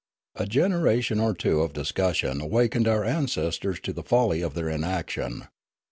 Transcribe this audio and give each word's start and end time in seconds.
A 0.33 0.47
genera 0.47 0.99
tion 0.99 1.19
or 1.19 1.35
two 1.35 1.61
of 1.61 1.73
discussion 1.73 2.41
awakened 2.41 2.87
our 2.87 3.03
ancestors 3.03 3.79
to 3.81 3.93
the 3.93 4.01
folly 4.01 4.41
of 4.41 4.55
their 4.55 4.67
inaction. 4.67 5.43